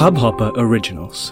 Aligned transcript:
Hubhopper 0.00 0.46
Originals. 0.56 1.22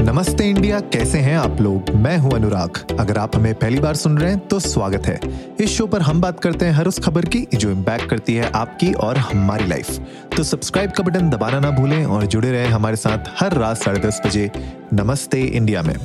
नमस्ते 0.00 0.44
India, 0.44 0.78
कैसे 0.80 1.18
हैं 1.18 1.36
आप 1.36 1.60
लोग? 1.60 1.90
मैं 1.94 2.16
हूँ 2.18 2.30
अनुराग। 2.32 2.78
अगर 3.00 3.18
आप 3.18 3.36
हमें 3.36 3.54
पहली 3.54 3.80
बार 3.80 3.96
सुन 3.96 4.18
रहे 4.18 4.30
हैं 4.30 4.38
तो 4.48 4.58
स्वागत 4.60 5.06
है। 5.06 5.18
इस 5.60 5.70
शो 5.70 5.86
पर 5.86 6.02
हम 6.02 6.20
बात 6.20 6.40
करते 6.40 6.64
हैं 6.64 6.72
हर 6.72 6.88
उस 6.88 6.98
खबर 6.98 7.24
की 7.24 7.46
जो 7.54 7.70
इम्पैक्ट 7.70 8.08
करती 8.10 8.34
है 8.34 8.50
आपकी 8.50 8.92
और 8.92 9.16
हमारी 9.16 9.66
लाइफ 9.66 9.90
तो 10.36 10.42
सब्सक्राइब 10.42 10.90
का 10.90 11.04
बटन 11.04 11.30
दबाना 11.30 11.60
ना 11.60 11.70
भूलें 11.70 12.04
और 12.04 12.26
जुड़े 12.26 12.52
रहें 12.52 12.68
हमारे 12.68 12.96
साथ 12.96 13.32
हर 13.40 13.58
रात 13.58 13.76
साढ़े 13.76 14.00
दस 14.00 14.20
बजे 14.26 14.50
नमस्ते 14.92 15.42
इंडिया 15.42 15.82
में। 15.82 15.96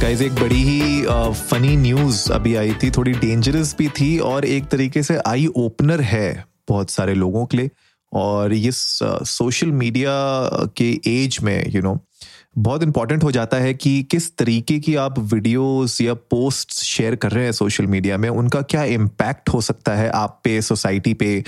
गाइज़ 0.00 0.24
एक 0.24 0.34
बड़ी 0.34 0.62
ही 0.62 1.02
फनी 1.42 1.76
न्यूज़ 1.76 2.32
अभी 2.32 2.54
आई 2.54 2.72
थी, 2.82 2.90
थोड़ी 2.90 3.12
डेंजरस 3.12 3.76
भी 3.78 3.88
थी 4.00 4.18
और 4.18 4.44
एक 4.44 4.68
तरीके 4.68 5.02
से 5.02 5.18
आई 5.26 5.46
ओपनर 5.56 6.00
है 6.00 6.44
बहुत 6.68 6.90
सारे 6.90 7.14
लोगों 7.14 7.46
के 7.46 7.56
लिए। 7.56 7.70
और 8.12 8.52
ये 8.52 8.70
सोशल 8.72 9.72
मीडिया 9.72 10.10
के 10.76 11.00
एज 11.06 11.38
में 11.42 11.66
यू 11.66 11.72
you 11.72 11.82
नो 11.82 11.94
know, 11.94 12.04
बहुत 12.58 12.82
इंपॉर्टेंट 12.82 13.22
हो 13.22 13.30
जाता 13.30 13.56
है 13.56 13.74
कि 13.74 14.02
किस 14.02 14.36
तरीके 14.36 14.78
की 14.78 14.94
आप 14.94 15.18
वीडियोस 15.18 16.00
या 16.00 16.14
पोस्ट 16.14 16.72
शेयर 16.72 17.16
कर 17.16 17.30
रहे 17.30 17.44
हैं 17.44 17.52
सोशल 17.52 17.86
मीडिया 17.86 18.18
में 18.18 18.28
उनका 18.28 18.62
क्या 18.62 18.84
इम्पैक्ट 18.84 19.48
हो 19.48 19.60
सकता 19.60 19.94
है 19.94 20.10
आप 20.10 20.40
पे 20.44 20.62
सोसाइटी 20.62 21.14
पे 21.14 21.44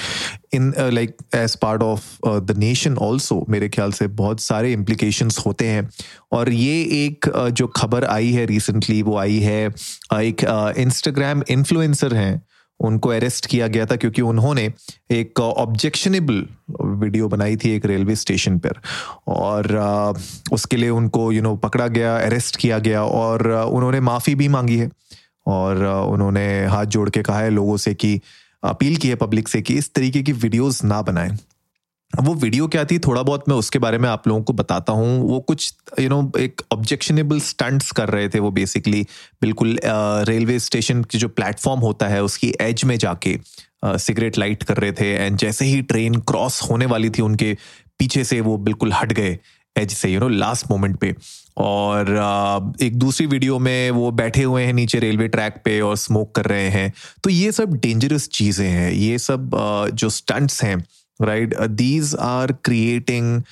in 0.55 0.75
like 0.79 1.16
as 1.35 1.57
part 1.57 1.83
of 1.83 2.29
the 2.29 2.55
nation 2.59 2.97
also 2.97 3.47
मेरे 3.49 3.69
ख्याल 3.69 3.93
से 3.93 4.07
बहुत 4.07 4.41
सारे 4.41 4.73
इम्प्लीकेशंस 4.73 5.38
होते 5.47 5.66
हैं। 5.66 5.91
और 6.33 6.52
ये 6.52 6.83
एक 6.83 7.33
uh, 7.37 7.51
जो 7.51 7.66
खबर 7.66 8.05
आई 8.05 8.33
है 8.33 8.47
रिसेंटली 8.47 9.02
वो 9.02 9.16
आई 9.16 9.38
है 9.38 9.71
uh, 9.71 10.21
एक 10.21 10.74
इंस्टाग्राम 10.79 11.41
uh, 11.41 11.51
इन्फ्लुएंसर 11.51 12.15
हैं 12.15 12.43
उनको 12.83 13.09
अरेस्ट 13.09 13.47
किया 13.47 13.67
गया 13.67 13.87
था 13.87 13.97
क्योंकि 13.97 14.23
उन्होंने 14.23 14.73
एक 15.11 15.41
ऑब्जेक्शनेबल 15.41 16.47
वीडियो 16.81 17.29
बनाई 17.29 17.57
थी 17.57 17.71
एक 17.71 17.87
रेलवे 17.87 18.16
स्टेशन 18.16 18.59
पर। 18.59 18.80
और 19.29 20.15
उसके 20.52 20.77
लिए 20.77 20.91
उनको 20.91 21.30
यू 21.33 21.43
नो 21.43 21.57
पकड़ा 21.57 21.87
गया 21.89 22.16
अरेस्ट 22.16 22.57
किया 22.57 22.79
गया 22.79 23.02
और 23.05 23.51
उन्होंने 23.51 24.01
माफ़ी 24.01 24.35
भी 24.35 24.49
मांगी 24.49 24.79
है। 24.79 24.91
और 25.47 25.85
उन्होंने 25.85 26.65
हाथ 26.66 26.85
जोड़ 26.85 27.09
के 27.11 27.23
कहा 27.23 27.39
है 27.39 27.51
लोगों 27.51 27.77
से 27.77 27.95
कि 27.95 28.21
अपील 28.65 28.96
की 28.96 29.09
है 29.09 29.15
पब्लिक 29.15 29.49
से 29.49 29.63
कि 29.63 29.74
इस 29.74 29.93
तरीके 29.95 30.23
की 30.23 30.33
वीडियोस 30.33 30.85
ना 30.85 31.02
बनाएँ। 31.02 31.39
वो 32.13 32.35
वीडियो 32.35 32.66
क्या 32.68 32.85
थी? 32.85 32.99
थोड़ा 32.99 33.23
बहुत 33.23 33.49
मैं 33.49 33.57
उसके 33.57 33.79
बारे 33.79 33.99
में 33.99 34.09
आप 34.09 34.27
लोगों 34.29 34.43
को 34.43 34.52
बताता 34.52 34.93
हूँ। 34.93 35.29
वो 35.29 35.38
कुछ 35.41 35.73
यू 35.99 36.05
you 36.05 36.10
नो 36.10 36.21
know, 36.23 36.38
एक 36.38 36.63
ऑब्जेक्शनेबल 36.73 37.41
स्टंट्स 37.41 37.91
कर 37.91 38.09
रहे 38.09 38.29
थे 38.29 38.38
वो 38.38 38.51
बेसिकली 38.51 39.02
बिल्कुल 39.43 39.79
रेलवे 40.29 40.59
स्टेशन 40.59 41.02
की 41.05 41.18
जो 41.18 41.29
प्लेटफॉर्म 41.30 41.80
होता 41.80 42.09
है 42.09 42.23
उसकी 42.24 42.52
एज 42.60 42.85
में 42.85 42.96
जाके 42.96 43.38
सिगरेट 43.85 44.38
लाइट 44.38 44.63
कर 44.63 44.77
रहे 44.77 44.93
थे 44.93 45.10
एंड 45.16 45.37
जैसे 45.38 45.65
ही 45.65 45.80
ट्रेन 45.83 46.15
क्रॉस 46.29 46.60
होने 46.63 46.87
वाली 46.87 47.10
थी 47.10 47.23
उनके 47.23 47.57
पीछे 47.99 48.24
से 48.24 48.40
वो 48.40 48.57
बिल्कुल 48.59 48.93
हट 48.93 49.13
गए 49.13 49.38
एज 49.77 49.93
से 49.93 50.09
यू 50.09 50.21
नो 50.21 50.29
लास्ट 50.29 50.71
मोमेंट 50.71 50.96
पे। 50.96 51.15
और 51.59 52.09
एक 52.83 52.99
दूसरी 52.99 53.27
वीडियो 53.27 53.59
में 53.59 53.90
वो 53.90 54.10
बैठे 54.13 54.43
हुए 54.43 54.63
हैं 54.65 54.73
नीचे 54.73 54.99
रेलवे 54.99 55.29
ट्रैक 55.29 55.60
पे 55.65 55.80
और 55.80 55.96
स्मोक 55.96 56.35
कर 56.35 56.45
रहे 56.45 56.68
हैं। 56.68 56.93
तो 57.24 57.30
ये 57.30 57.52
सब 57.52 57.74
डेंजरस 57.77 58.29
चीज़ें 58.29 58.68
हैं। 58.68 58.90
ये 58.93 59.18
सब 59.18 59.51
जो 59.95 60.09
स्टंट्स 60.10 60.63
हैं 60.65 60.83
right 61.23 61.60
these 61.60 62.16
are 62.21 62.52
creating 62.52 63.43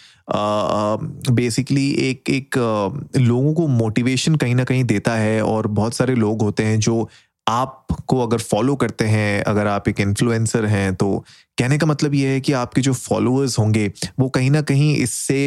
basically 1.31 1.91
एक 1.91 2.31
एक 2.31 2.57
uh, 2.57 3.21
लोगों 3.21 3.55
को 3.55 3.67
मोटिवेशन 3.67 4.35
कहीं 4.35 4.55
ना 4.55 4.65
कहीं 4.65 4.85
देता 4.85 5.15
है 5.15 5.43
और 5.43 5.67
बहुत 5.67 5.95
सारे 5.95 6.15
लोग 6.15 6.43
होते 6.43 6.63
हैं 6.63 6.81
जो 6.81 7.09
आपको 7.51 8.23
अगर 8.23 8.39
फॉलो 8.41 8.75
करते 8.77 9.05
हैं, 9.07 9.43
अगर 9.45 9.67
आप 9.67 9.89
एक 9.89 10.01
इन्फ्लुएंसर 10.01 10.67
हैं 10.67 10.95
तो 10.95 11.25
कहने 11.59 11.77
का 11.79 11.87
मतलब 11.87 12.15
ये 12.15 12.29
है 12.29 12.41
कि 12.41 12.53
आपके 12.55 12.81
जो 12.81 12.93
फॉलोअर्स 12.95 13.59
होंगे, 13.59 13.87
वो 14.21 14.29
कहीं 14.29 14.51
ना 14.51 14.61
कहीं 14.63 14.95
इससे 14.97 15.41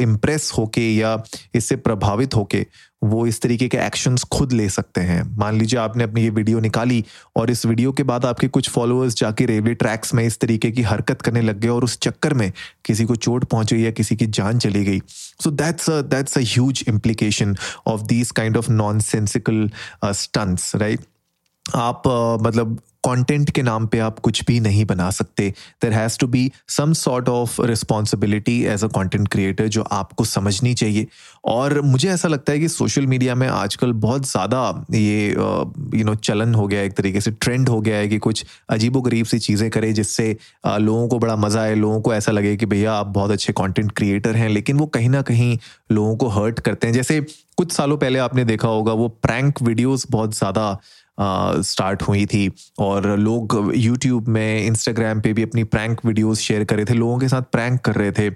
इम्प्रेस 0.00 0.50
होके 0.58 0.90
या 0.90 1.22
इससे 1.54 1.76
प्रभावित 1.78 2.34
होके, 2.34 2.66
वो 3.04 3.26
इस 3.26 3.40
तरीके 3.42 3.68
के 3.68 3.78
एक्शंस 3.78 4.24
खुद 4.32 4.52
ले 4.52 4.68
सकते 4.68 5.00
हैं। 5.00 5.22
मान 5.38 5.58
लीजिए 5.58 5.78
आपने 5.80 6.04
अपनी 6.04 6.22
ये 6.22 6.30
वीडियो 6.30 6.60
निकाली 6.60 7.04
और 7.36 7.50
इस 7.50 7.64
वीडियो 7.66 7.92
के 7.92 8.02
बाद 8.02 8.26
आपके 8.26 8.48
कुछ 8.48 8.68
फॉलोअर्स 8.70 9.16
जाके 9.16 9.46
रेलवे 9.46 9.74
ट्रैक्स 9.74 10.14
में 10.14 10.24
इस 10.24 10.38
तरीके 10.40 10.70
की 10.70 10.82
हरकत 10.82 11.22
करने 11.22 11.40
लग 11.42 11.60
गए 11.60 11.68
और 11.68 11.84
उस 11.84 11.98
चक्कर 12.00 12.34
में 12.34 12.50
किसी 12.84 13.04
को 13.04 13.16
चोट 13.16 13.44
पहुँच 13.46 13.72
गई 13.72 13.82
या 13.82 13.90
किसी 13.92 14.16
की 14.16 14.26
जान 14.28 14.58
चली 14.58 14.84
गई। 14.84 15.00
So 15.40 15.50
that's 15.52 15.90
that's 15.90 16.38
a 16.38 16.42
huge 16.44 16.84
implication 16.88 17.56
of 17.86 18.02
these 18.04 18.30
kind 18.32 18.56
of 18.56 18.70
nonsensical 19.02 19.68
stunts 20.04 20.74
right 20.76 21.00
आप 21.66 22.02
uh, 22.04 22.46
मतलब 22.46 22.80
कंटेंट 23.04 23.50
के 23.50 23.62
नाम 23.62 23.86
पे 23.86 23.98
आप 23.98 24.18
कुछ 24.18 24.44
भी 24.46 24.58
नहीं 24.60 24.84
बना 24.84 25.10
सकते। 25.10 25.48
There 25.82 25.92
has 25.92 26.18
to 26.18 26.26
be 26.26 26.50
some 26.68 26.92
sort 26.92 27.28
of 27.28 27.60
responsibility 27.62 28.62
as 28.64 28.84
a 28.84 28.86
content 28.88 29.28
creator 29.28 29.68
जो 29.68 29.82
आपको 29.92 30.24
समझनी 30.24 30.72
चाहिए। 30.74 31.06
और 31.44 31.80
मुझे 31.82 32.08
ऐसा 32.10 32.28
लगता 32.28 32.52
है 32.52 32.58
कि 32.58 32.68
सोशल 32.68 33.06
मीडिया 33.06 33.34
में 33.34 33.46
आजकल 33.48 33.92
बहुत 34.04 34.26
ज़्यादा 34.26 34.62
ये 34.92 35.28
यू 35.30 36.04
नो 36.04 36.14
चलन 36.14 36.54
हो 36.54 36.66
गया 36.66 36.80
है 36.80 36.86
एक 36.86 36.96
तरीके 36.96 37.20
से 37.20 37.30
ट्रेंड 37.32 37.68
हो 37.68 37.80
गया 37.80 37.96
है 37.96 38.08
कि 38.08 38.18
कुछ 38.18 38.44
अजीबो 38.68 39.00
गरीब 39.00 39.26
सी 39.26 39.38
चीज़ें 39.38 39.68
करें 39.70 39.92
जिससे 39.94 40.36
लोगों 40.66 41.06
को 41.08 41.18
बड़ा 41.18 41.36
मज़ा 41.36 41.62
आए 41.62 41.74
लोगों 41.74 42.00
को 42.00 42.14
ऐसा 42.14 42.32
लगे 42.32 42.56
कि 42.56 42.66
भैया 42.66 42.92
आप 42.94 43.06
बहुत 43.14 43.30
अच्छे 43.30 43.52
कॉन्टेंट 43.52 43.92
क्रिएटर 43.92 44.36
हैं 44.36 44.48
लेकिन 44.48 44.78
वो 44.78 44.86
कहीं 44.88 45.08
ना 45.08 45.22
कहीं 45.22 45.56
लोगों 45.92 46.16
को 46.16 46.28
हर्ट 46.30 46.60
करते 46.60 46.86
हैं। 46.86 46.94
जैसे 46.94 47.20
कुछ 47.56 47.72
सालों 47.72 47.96
पहले 47.98 48.18
आपने 48.18 48.44
देखा 48.44 48.68
होगा 48.68 48.92
वो 48.92 49.08
प्रैंक 49.22 49.62
वीडियोज़ 49.62 50.06
बहुत 50.10 50.36
ज़्यादा 50.36 50.78
स्टार्ट 51.20 52.02
हुई 52.02 52.24
थी 52.26 52.50
और 52.78 53.06
लोग 53.18 53.72
यूट्यूब 53.76 54.28
में 54.28 54.66
इंस्टाग्राम 54.66 55.20
पे 55.20 55.32
भी 55.32 55.42
अपनी 55.42 55.64
प्रैंक 55.64 56.00
वीडियोस 56.04 56.40
शेयर 56.40 56.64
कर 56.64 56.76
रहे 56.76 56.84
थे, 56.84 56.94
लोगों 56.94 57.18
के 57.18 57.28
साथ 57.28 57.42
प्रैंक 57.42 57.80
कर 57.80 57.94
रहे 57.94 58.12
थे। 58.12 58.30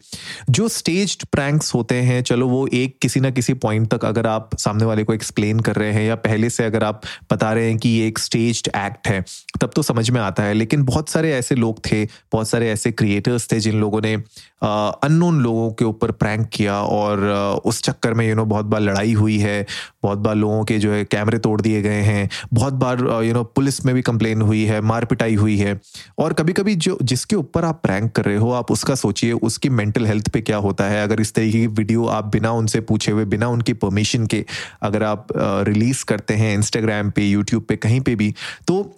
जो 0.51 0.69
स्टेज्ड 0.69 1.25
प्रैंक्स 1.33 1.75
होते 1.75 1.95
हैं, 1.95 2.23
चलो 2.23 2.49
वो 2.49 2.67
एक 2.67 2.97
किसी 3.03 3.21
ना 3.21 3.31
किसी 3.31 3.55
पॉइंट 3.55 3.89
तक 3.95 4.05
अगर 4.05 4.27
आप 4.27 4.57
सामने 4.59 4.85
वाले 4.85 5.05
को 5.05 5.15
एक्सप्लेन 5.15 5.61
कर 5.61 5.77
रहे 5.77 5.93
हैं 5.93 6.03
या 6.03 6.15
पहले 6.17 6.51
से 6.51 6.65
अगर 6.65 6.85
आप 6.85 7.03
बता 7.33 7.53
रहे 7.53 7.69
हैं 7.69 7.79
कि 7.79 7.89
ये 7.89 8.07
एक 8.09 8.19
स्टेज्ड 8.19 8.69
एक्ट 8.77 9.09
है 9.09 9.25
तब 9.61 9.71
तो 9.77 9.83
समझ 9.83 10.09
में 10.11 10.21
आता 10.21 10.43
है। 10.43 10.55
लेकिन 10.55 10.83
बहुत 10.85 11.09
सारे 11.09 11.33
ऐसे 11.35 11.55
लोग 11.55 11.81
थे, 11.85 12.05
बहुत 12.33 12.49
सारे 12.49 12.71
ऐसे 12.71 12.93
क्रिएटर्स 12.93 13.51
थे 13.53 13.61
जिन 13.61 13.81
लोगों 13.81 14.01
ने 14.01 14.17
अननोन 14.63 15.41
लोगों 15.41 15.71
के 15.71 15.85
ऊपर 15.85 16.11
प्रैंक 16.13 16.49
किया 16.53 16.81
और 16.83 17.21
उस 17.65 17.83
चक्कर 17.83 18.15
में 18.15 18.29
यू 18.29 18.35
नो 18.35 18.45
बहुत 18.45 18.67
बार 18.67 18.81
लड़ाई 18.81 19.13
हुई 19.13 19.39
है, 19.39 19.67
बहुत 20.03 20.19
बार 20.19 20.35
लोगों 20.35 20.65
के 20.65 20.79
जो 20.79 20.93
है 20.93 21.05
कैमरे 21.05 21.39
तोड़ 21.39 21.61
दिए 21.61 21.83
गए 21.83 22.01
हैं, 22.03 22.29
बहुत 22.55 22.75
बार 22.75 23.01
यू 23.25 23.35
नो 23.35 23.43
पुलिस 23.45 23.85
में 23.87 23.95
भी 23.95 24.03
कंप्लेन 24.03 24.43
हुई 24.43 24.65
है 24.65 24.81
मार 24.83 25.05
पिटाई 25.05 25.35
हुई 25.35 25.57
है। 25.59 25.81
और 26.19 26.33
कभी 26.33 26.53
कभी 26.53 26.75
जो, 26.77 26.99
जिसके 27.03 27.37
ऊपर 27.37 27.65
आप 27.65 27.81
प्रैंक 27.83 28.11
कर 28.13 28.25
रहे 28.25 28.37
हो, 28.37 28.51
आप 28.53 28.73
उसका 28.73 28.95
सोचिए, 28.95 29.33
उसकी 29.33 29.69
मेंटल 29.71 30.07
हेल्थ 30.07 30.29
पे 30.29 30.41
क्या 30.41 30.57
होता 30.59 30.85
है। 30.85 31.03
अगर 31.03 31.21
इस 31.21 31.35
तरीके 31.35 31.59
की 31.59 31.67
वीडियो 31.69 32.07
आप 32.09 32.27
बिना 32.27 32.53
उनसे 32.53 32.81
पूछे 32.83 33.13
हुए, 33.13 33.25
बिना 33.27 33.49
उनकी 33.49 33.73
परमिशन 33.75 34.27
के 34.27 34.45
अगर 34.83 35.03
आप 35.03 35.27
रिलीज़ 35.69 36.05
करते 36.05 36.35
हैं 36.35 36.55
इंस्टाग्राम 36.55 37.11
पे 37.11 37.27
यूट्यूब 37.27 37.63
पे, 37.63 37.77
कहीं 37.77 38.01
पे 38.01 38.15
भी 38.15 38.35
तो 38.67 38.95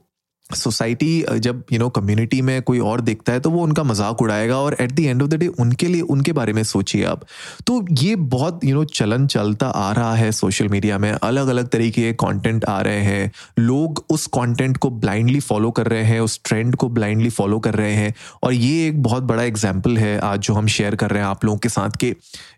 सोसाइटी 0.55 1.25
जब 1.39 1.63
यू 1.73 1.79
नो 1.79 1.89
कम्युनिटी 1.91 2.41
में 2.43 2.61
कोई 2.63 2.79
और 2.81 3.01
देखता 3.01 3.33
है 3.33 3.41
तो 3.41 3.51
वो 3.51 3.63
उनका 3.63 3.83
मज़ाक 3.83 4.23
उड़ाएगा 4.23 4.57
और 4.57 4.77
at 4.81 4.93
the 4.93 5.01
end 5.01 5.23
of 5.23 5.31
the 5.31 5.35
day 5.35 5.47
उनके 5.47 5.87
लिए 5.87 6.01
उनके 6.11 6.33
बारे 6.33 6.53
में 6.53 6.63
सोचिए 6.65 7.05
आप। 7.05 7.25
तो 7.67 7.85
ये 7.93 8.17
बहुत 8.17 8.65
यू 8.65 8.71
you 8.71 8.79
नो 8.79 8.83
know, 8.83 8.95
चलन 8.95 9.27
चलता 9.27 9.67
आ 9.67 9.91
रहा 9.93 10.15
है 10.15 10.31
सोशल 10.33 10.69
मीडिया 10.69 10.99
में। 10.99 11.11
अलग 11.13 11.49
अलग 11.49 11.69
तरीके 11.69 12.03
के 12.03 12.13
कंटेंट 12.21 12.65
आ 12.65 12.81
रहे 12.81 13.01
हैं। 13.01 13.31
लोग 13.59 14.05
उस 14.11 14.27
कंटेंट 14.35 14.77
को 14.77 14.91
ब्लाइंडली 14.91 15.41
फॉलो 15.41 15.71
कर 15.71 15.87
रहे 15.87 16.05
हैं 16.05 16.21
उस 16.21 16.41
ट्रेंड 16.45 16.77
को 16.77 16.89
ब्लाइंडली 16.89 17.31
फॉलो 17.31 17.59
कर 17.59 17.75
रहे 17.75 17.95
हैं। 17.95 18.15
और 18.43 18.53
ये 18.53 18.87
एक 18.89 19.03
बहुत 19.03 19.23
बड़ा 19.23 19.43
एग्ज़ाम्पल 19.43 19.97
है 19.99 20.19
आज 20.21 20.41
जो 20.41 20.55
हम 20.55 20.67
शेयर 20.69 20.95
कर 20.95 21.11
रहे 21.11 21.23
हैं 21.23 21.29
आप 21.29 21.45
लोगों 21.45 21.59
के 21.59 21.69
साथ 21.69 21.97
के। 22.01 22.15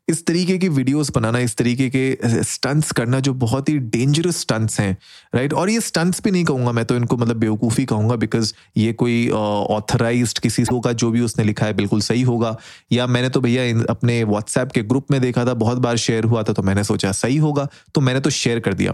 इस 0.09 0.25
तरीके 0.27 0.57
की 0.59 0.69
वीडियोस 0.69 1.11
बनाना, 1.11 1.39
इस 1.39 1.57
तरीके 1.57 1.89
के 1.91 2.43
स्टंट्स 2.45 2.91
करना 2.93 3.21
जो 3.21 3.33
बहुत 3.35 3.69
ही 3.69 3.77
डेंजरस 3.79 4.41
स्टंट्स 4.41 4.81
हैं 4.81 4.97
राइट 5.35 5.53
और 5.53 5.71
ये 5.71 5.81
स्टंट्स 5.81 6.23
भी 6.25 6.31
नहीं 6.31 6.45
कहूँगा 6.45 6.73
मैं 6.73 6.85
तो 6.85 6.97
इनको 6.97 7.17
मतलब 7.17 7.37
बेवकूफ़ी 7.37 7.85
कहूँगा 7.85 8.17
बिकॉज़ 8.17 8.53
ये 8.77 8.93
कोई 8.93 9.29
ऑथराइज 9.31 10.39
किसी 10.39 10.65
का 10.75 10.93
जो 10.95 11.11
भी 11.11 11.21
उसने 11.21 11.45
लिखा 11.45 11.67
है 11.67 11.73
बिल्कुल 11.73 12.01
सही 12.01 12.23
होगा। 12.23 12.57
या 12.93 13.07
मैंने 13.07 13.29
तो 13.29 13.41
भैया 13.41 13.63
अपने 13.91 14.23
व्हाट्सएप 14.25 14.73
के 14.73 14.83
ग्रुप 14.83 15.11
में 15.11 15.21
देखा 15.21 15.45
था, 15.45 15.55
बहुत 15.55 15.79
बार 15.79 15.97
शेयर 15.99 16.25
हुआ 16.25 16.43
था 16.43 16.53
तो 16.53 16.63
मैंने 16.63 16.85
सोचा 16.85 17.13
सही 17.13 17.37
होगा 17.37 17.69
तो 17.95 18.01
मैंने 18.01 18.21
तो 18.21 18.31
शेयर 18.33 18.61
कर 18.61 18.75
दिया। 18.75 18.93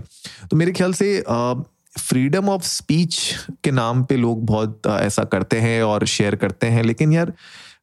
तो 0.51 0.57
मेरे 0.57 0.73
ख्याल 0.73 0.93
से 0.93 1.23
फ्रीडम 1.99 2.49
ऑफ़ 2.49 2.63
स्पीच 2.63 3.19
के 3.65 3.71
नाम 3.71 4.03
पे 4.05 4.17
लोग 4.17 4.45
बहुत 4.47 4.87
ऐसा 4.89 5.25
करते 5.27 5.59
हैं 5.59 5.83
और 5.83 6.05
शेयर 6.07 6.35
करते 6.37 6.67
हैं, 6.67 6.83
लेकिन 6.83 7.13
यार 7.13 7.33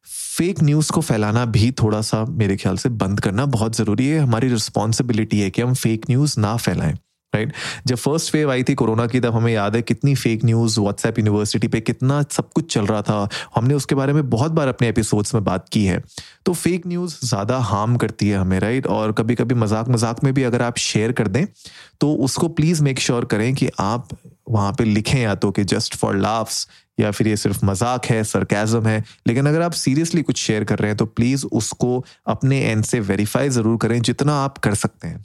फेक 0.06 0.62
न्यूज़ 0.62 0.92
को 0.92 1.00
फैलाना 1.00 1.44
भी 1.46 1.70
थोड़ा 1.72 2.00
सा 2.02 2.24
मेरे 2.30 2.56
ख्याल 2.56 2.76
से 2.76 2.88
बंद 2.98 3.20
करना 3.20 3.46
बहुत 3.48 3.76
ज़रूरी 3.76 4.06
है। 4.06 4.20
हमारी 4.20 4.48
रिस्पॉन्सिबिलिटी 4.48 5.40
है 5.40 5.50
कि 5.50 5.62
हम 5.62 5.74
फेक 5.74 6.10
न्यूज़ 6.10 6.40
ना 6.40 6.56
फैलाएँ 6.58 6.94
राइट 7.32 7.52
जब 7.86 7.96
फ़र्स्ट 7.96 8.34
वेव 8.34 8.50
आई 8.50 8.62
थी 8.62 8.74
कोरोना 8.74 9.06
की, 9.06 9.20
तब 9.20 9.34
हमें 9.34 9.52
याद 9.52 9.76
है 9.76 9.80
कितनी 9.82 10.14
फेक 10.14 10.44
न्यूज़ 10.44 10.78
व्हाट्सएप 10.80 11.18
यूनिवर्सिटी 11.18 11.68
पे 11.68 11.80
कितना 11.80 12.22
सब 12.30 12.52
कुछ 12.52 12.72
चल 12.74 12.86
रहा 12.86 13.00
था। 13.02 13.28
हमने 13.54 13.74
उसके 13.74 13.94
बारे 13.94 14.12
में 14.12 14.28
बहुत 14.30 14.52
बार 14.52 14.68
अपने 14.68 14.88
एपिसोड्स 14.88 15.34
में 15.34 15.42
बात 15.44 15.68
की 15.72 15.84
है। 15.84 16.02
तो 16.46 16.52
फेक 16.52 16.86
न्यूज़ 16.86 17.18
ज़्यादा 17.24 17.58
हार्म 17.62 17.96
करती 17.96 18.28
है 18.28 18.38
हमें 18.38 18.58
राइट 18.60 18.86
और 18.86 19.12
कभी 19.12 19.34
कभी 19.34 19.54
मज़ाक 19.54 19.88
मज़ाक 19.88 20.24
में 20.24 20.32
भी 20.34 20.42
अगर 20.42 20.62
आप 20.62 20.76
शेयर 20.78 21.12
कर 21.12 21.28
दें 21.28 21.44
तो 22.00 22.12
उसको 22.24 22.48
प्लीज़ 22.50 22.82
मेक 22.82 23.00
श्योर 23.00 23.24
करें 23.24 23.54
कि 23.54 23.68
आप 23.80 24.08
वहाँ 24.50 24.72
पे 24.72 24.84
लिखें 24.84 25.18
या 25.20 25.34
तो 25.34 25.50
कि 25.50 25.64
जस्ट 25.66 25.96
फॉर 25.96 26.16
लाफ्स 26.16 26.66
या 26.98 27.10
फिर 27.10 27.28
ये 27.28 27.36
सिर्फ़ 27.36 27.64
मज़ाक 27.64 28.06
है 28.06 28.22
सरकैज़म 28.24 28.86
है, 28.86 29.02
लेकिन 29.26 29.46
अगर 29.46 29.62
आप 29.62 29.72
सीरियसली 29.74 30.22
कुछ 30.22 30.38
शेयर 30.38 30.64
कर 30.64 30.78
रहे 30.78 30.90
हैं 30.90 30.96
तो 30.96 31.06
प्लीज़ 31.06 31.46
उसको 31.46 32.04
अपने 32.26 32.60
एंड 32.62 32.84
से 32.84 33.00
वेरीफाई 33.02 33.48
ज़रूर 33.50 33.76
करें, 33.78 34.00
जितना 34.02 34.34
आप 34.34 34.58
कर 34.58 34.74
सकते 34.76 35.08
हैं। 35.08 35.24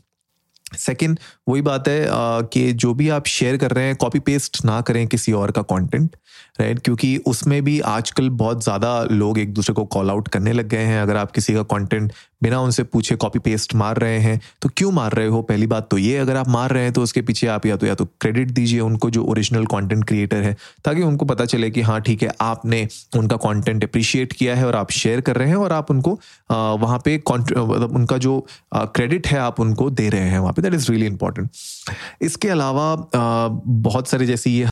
सेकेंड 0.77 1.17
वही 1.49 1.61
बात 1.61 1.87
है 1.87 2.07
कि 2.45 2.71
जो 2.73 2.93
भी 2.93 3.07
आप 3.09 3.25
शेयर 3.27 3.57
कर 3.57 3.71
रहे 3.71 3.85
हैं 3.85 3.95
कॉपी 3.95 4.19
पेस्ट 4.21 4.63
ना 4.65 4.79
करें 4.81 5.05
किसी 5.07 5.31
और 5.33 5.51
का 5.51 5.61
कंटेंट 5.67 6.15
राइट 6.59 6.71
right? 6.71 6.83
क्योंकि 6.85 7.15
उसमें 7.27 7.63
भी 7.63 7.79
आजकल 7.89 8.29
बहुत 8.31 8.63
ज़्यादा 8.63 9.01
लोग 9.11 9.39
एक 9.39 9.53
दूसरे 9.53 9.73
को 9.73 9.85
कॉल 9.87 10.09
आउट 10.09 10.27
करने 10.27 10.53
लग 10.53 10.67
गए 10.67 10.83
हैं। 10.83 11.01
अगर 11.01 11.17
आप 11.17 11.31
किसी 11.31 11.53
का 11.53 11.63
कंटेंट 11.71 12.11
बिना 12.43 12.59
उनसे 12.61 12.83
पूछे 12.83 13.15
कॉपी 13.15 13.39
पेस्ट 13.39 13.73
मार 13.75 13.97
रहे 13.97 14.19
हैं 14.19 14.39
तो 14.61 14.69
क्यों 14.77 14.91
मार 14.91 15.13
रहे 15.13 15.27
हो? 15.27 15.41
पहली 15.41 15.67
बात 15.67 15.87
तो 15.91 15.97
ये, 15.97 16.17
अगर 16.17 16.35
आप 16.35 16.47
मार 16.49 16.71
रहे 16.71 16.83
हैं 16.83 16.93
तो 16.93 17.01
उसके 17.01 17.21
पीछे 17.21 17.47
आप 17.47 17.65
या 17.65 17.75
तो 17.75 17.87
या 17.87 17.95
तो 17.95 18.05
क्रेडिट 18.21 18.51
दीजिए 18.51 18.79
उनको 18.79 19.09
जो 19.09 19.23
ओरिजिनल 19.23 19.65
कंटेंट 19.65 20.03
क्रिएटर 20.07 20.41
है, 20.43 20.55
ताकि 20.85 21.01
उनको 21.03 21.25
पता 21.25 21.45
चले 21.45 21.69
कि 21.71 21.81
हाँ 21.81 21.99
ठीक 22.01 22.23
है, 22.23 22.31
आपने 22.41 22.87
उनका 23.17 23.35
कंटेंट 23.37 23.83
अप्रिशिएट 23.83 24.33
किया 24.33 24.55
है 24.55 24.65
और 24.67 24.75
आप 24.75 24.91
शेयर 24.91 25.21
कर 25.21 25.35
रहे 25.35 25.47
हैं 25.49 25.55
और 25.55 25.73
आप 25.73 25.91
उनको 25.91 26.19
वहाँ 26.51 26.99
पे 27.05 27.17
मतलब 27.29 27.95
उनका 27.95 28.17
जो 28.17 28.39
क्रेडिट 28.75 29.27
है, 29.27 29.37
आप 29.39 29.59
उनको 29.59 29.89
दे 29.91 30.09
रहे 30.09 30.29
हैं 30.29 30.39
वहाँ 30.39 30.53
पे। 30.53 30.61
दैट 30.61 30.73
इज़ 30.73 30.89
रियली 30.91 31.05
इंपॉर्टेंट 31.05 31.49
इसके 32.21 32.49
अलावा 32.49 32.95
बहुत 33.65 34.07
सारे 34.07 34.25
जैसे 34.25 34.49
ये 34.49 34.65